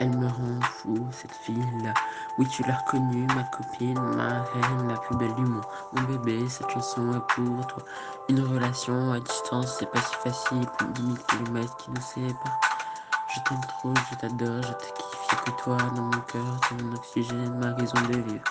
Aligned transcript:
Elle 0.00 0.10
me 0.16 0.26
rend 0.26 0.60
fou, 0.62 1.06
cette 1.12 1.32
fille-là. 1.32 1.94
Oui, 2.38 2.48
tu 2.48 2.64
l'as 2.64 2.78
reconnue, 2.78 3.26
ma 3.28 3.44
copine, 3.44 4.00
ma 4.16 4.42
reine, 4.42 4.88
la 4.88 4.96
plus 4.96 5.16
belle 5.16 5.34
du 5.34 5.42
monde. 5.42 5.64
Mon 5.92 6.02
bébé, 6.02 6.48
cette 6.48 6.68
chanson 6.70 7.12
est 7.12 7.32
pour 7.32 7.66
toi. 7.68 7.82
Une 8.28 8.40
relation 8.40 9.12
à 9.12 9.20
distance, 9.20 9.76
c'est 9.78 9.90
pas 9.90 10.00
si 10.00 10.14
facile. 10.16 10.66
Plus 10.78 10.88
de 10.88 10.92
10 10.92 11.02
000 11.02 11.16
km 11.28 11.76
qui 11.76 11.90
nous 11.90 12.00
séparent. 12.00 12.60
Je 13.28 13.40
t'aime 13.48 13.60
trop, 13.68 13.94
je 14.10 14.16
t'adore, 14.16 14.62
je 14.62 14.72
te 14.72 14.84
kiffe, 14.94 15.44
que 15.44 15.50
toi 15.62 15.76
dans 15.94 16.02
mon 16.02 16.20
cœur, 16.22 16.60
t'es 16.68 16.82
mon 16.82 16.94
oxygène, 16.94 17.58
ma 17.58 17.74
raison 17.74 18.00
de 18.08 18.18
vivre. 18.18 18.44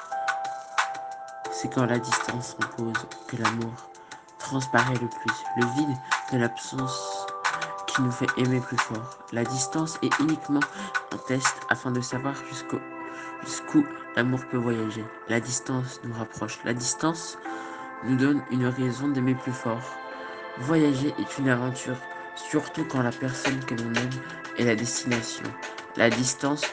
C'est 1.51 1.73
quand 1.73 1.85
la 1.85 1.99
distance 1.99 2.55
s'impose 2.59 3.05
que 3.27 3.35
l'amour 3.37 3.73
transparaît 4.39 4.93
le 4.93 5.09
plus. 5.09 5.43
Le 5.57 5.65
vide 5.75 5.97
de 6.31 6.37
l'absence 6.37 7.12
qui 7.93 8.01
nous 8.01 8.11
fait 8.11 8.27
aimer 8.37 8.59
plus 8.59 8.77
fort. 8.77 9.17
La 9.31 9.43
distance 9.43 9.99
est 10.01 10.19
uniquement 10.19 10.59
un 11.11 11.17
test 11.17 11.61
afin 11.69 11.91
de 11.91 12.01
savoir 12.01 12.33
jusqu'où 12.49 13.85
l'amour 14.15 14.39
peut 14.49 14.57
voyager. 14.57 15.03
La 15.29 15.39
distance 15.39 16.01
nous 16.03 16.13
rapproche. 16.13 16.59
La 16.65 16.73
distance 16.73 17.37
nous 18.03 18.15
donne 18.15 18.43
une 18.51 18.65
raison 18.65 19.09
d'aimer 19.09 19.35
plus 19.35 19.51
fort. 19.51 19.81
Voyager 20.59 21.13
est 21.19 21.37
une 21.37 21.49
aventure, 21.49 21.97
surtout 22.35 22.85
quand 22.85 23.01
la 23.01 23.11
personne 23.11 23.59
que 23.65 23.75
l'on 23.75 23.93
aime 23.93 24.09
est 24.57 24.65
la 24.65 24.75
destination. 24.75 25.45
La 25.95 26.09
distance 26.09 26.63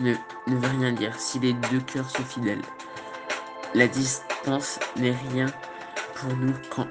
ne, 0.00 0.14
ne 0.46 0.56
veut 0.56 0.78
rien 0.78 0.92
dire 0.92 1.18
si 1.18 1.38
les 1.40 1.52
deux 1.52 1.80
cœurs 1.80 2.10
sont 2.10 2.24
fidèles. 2.24 2.62
La 3.74 3.88
distance 3.88 4.78
n'est 4.96 5.16
rien 5.30 5.46
pour 6.14 6.34
nous 6.36 6.54
quand 6.70 6.86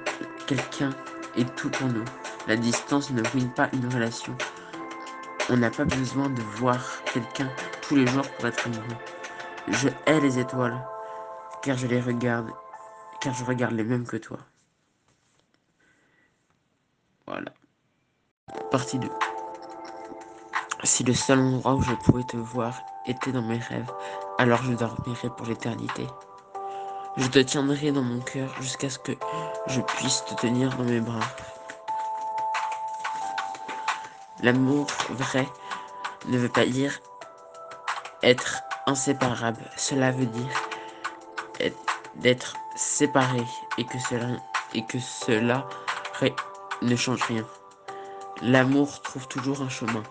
quelqu'un 0.46 0.90
est 1.36 1.54
tout 1.56 1.70
pour 1.70 1.88
nous. 1.88 2.04
La 2.48 2.56
distance 2.56 3.10
ne 3.10 3.22
ruine 3.28 3.50
pas 3.50 3.68
une 3.74 3.92
relation. 3.92 4.34
On 5.50 5.58
n'a 5.58 5.70
pas 5.70 5.84
besoin 5.84 6.30
de 6.30 6.40
voir 6.40 6.80
quelqu'un 7.04 7.50
tous 7.82 7.94
les 7.94 8.06
jours 8.06 8.26
pour 8.26 8.46
être 8.46 8.66
amoureux. 8.66 8.96
Je 9.68 9.90
hais 10.06 10.18
les 10.20 10.38
étoiles, 10.38 10.82
car 11.62 11.76
je 11.76 11.86
les 11.86 12.00
regarde, 12.00 12.48
car 13.20 13.34
je 13.34 13.44
regarde 13.44 13.74
les 13.74 13.84
mêmes 13.84 14.06
que 14.06 14.16
toi. 14.16 14.38
Voilà. 17.26 17.52
Partie 18.70 18.98
2. 18.98 19.10
Si 20.84 21.04
le 21.04 21.12
seul 21.12 21.40
endroit 21.40 21.74
où 21.74 21.82
je 21.82 21.92
pouvais 21.96 22.24
te 22.24 22.38
voir 22.38 22.80
était 23.06 23.32
dans 23.32 23.42
mes 23.42 23.58
rêves, 23.58 23.92
alors 24.38 24.62
je 24.62 24.72
dormirais 24.72 25.28
pour 25.36 25.44
l'éternité. 25.44 26.06
Je 27.18 27.26
te 27.26 27.40
tiendrai 27.40 27.92
dans 27.92 28.00
mon 28.02 28.20
cœur 28.20 28.54
jusqu'à 28.62 28.88
ce 28.88 28.98
que 28.98 29.12
je 29.66 29.82
puisse 29.82 30.24
te 30.24 30.34
tenir 30.34 30.74
dans 30.78 30.84
mes 30.84 31.00
bras. 31.00 31.20
L'amour 34.42 34.86
vrai 35.10 35.46
ne 36.26 36.38
veut 36.38 36.48
pas 36.48 36.64
dire 36.64 37.00
être 38.22 38.62
inséparable. 38.86 39.62
Cela 39.76 40.10
veut 40.10 40.26
dire 40.26 40.54
d'être 42.16 42.54
séparé 42.74 43.44
et 43.76 43.84
que 43.84 44.98
cela, 44.98 45.68
ne 46.82 46.96
change 46.96 47.22
rien. 47.22 47.44
L'amour 48.42 49.02
trouve 49.02 49.26
toujours 49.28 49.62
un 49.62 49.68
chemin. 49.68 50.02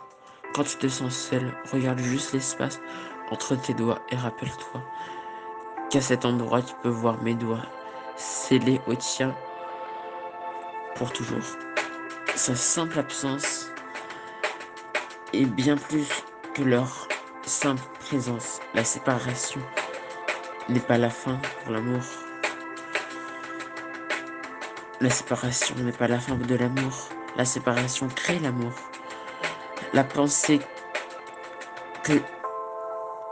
Quand 0.54 0.64
tu 0.64 0.78
te 0.78 0.88
sens 0.88 1.14
seul, 1.16 1.54
regarde 1.72 2.00
juste 2.00 2.34
l'espace 2.34 2.80
entre 3.32 3.56
tes 3.56 3.74
doigts 3.74 4.00
et 4.10 4.16
rappelle-toi 4.16 4.82
qu'à 5.90 6.02
cet 6.02 6.26
endroit 6.26 6.62
tu 6.62 6.74
peux 6.82 6.90
voir 6.90 7.22
mes 7.22 7.36
doigts 7.36 7.66
scellés 8.16 8.82
au 8.88 8.96
tien 8.96 9.36
pour 10.96 11.12
toujours. 11.14 11.58
Sa 12.36 12.56
simple 12.56 13.00
absence 13.00 13.72
est 15.34 15.46
bien 15.46 15.78
plus 15.78 16.08
que 16.54 16.64
leur 16.64 17.08
simple 17.46 17.84
présence. 18.00 18.60
La 18.74 18.84
séparation 18.84 19.62
n'est 20.70 20.80
pas 20.80 20.98
la 20.98 21.10
fin 21.10 21.40
pour 21.64 21.74
l'amour. 21.74 22.02
La 25.00 25.10
séparation 25.10 25.76
n'est 25.76 25.92
pas 25.92 26.08
la 26.08 26.20
fin 26.20 26.36
de 26.36 26.56
l'amour. 26.56 27.10
La 27.36 27.46
séparation 27.46 28.08
crée 28.08 28.40
l'amour. 28.40 28.74
La 29.94 30.04
pensée 30.04 30.60
que, 32.04 32.14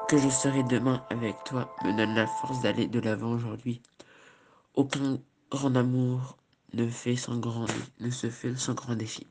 que 0.08 0.18
je 0.18 0.30
serai 0.30 0.64
demain 0.64 1.04
avec 1.10 1.44
toi 1.44 1.76
me 1.84 1.96
donne 1.96 2.14
la 2.14 2.28
force 2.28 2.62
d'aller 2.62 2.88
de 2.88 3.00
l'avant 3.00 3.32
aujourd'hui. 3.32 3.82
Aucun 4.76 5.20
grand 5.50 5.76
amour 5.76 6.38
ne, 6.74 6.88
fait 6.88 7.16
sans 7.16 7.38
grand, 7.38 7.66
ne 8.00 8.10
se 8.10 8.30
fait 8.30 8.56
sans 8.56 8.74
grand 8.74 8.96
défi. 8.96 9.26